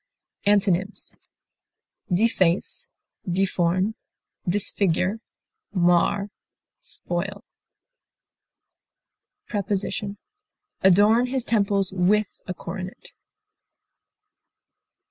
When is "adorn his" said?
10.81-11.45